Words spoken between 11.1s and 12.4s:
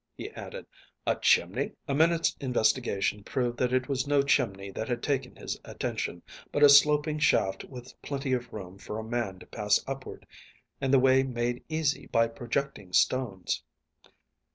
made easy by